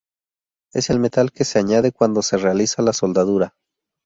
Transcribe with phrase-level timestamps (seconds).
[0.73, 3.53] Es el metal que se añade cuando se realiza la soldadura.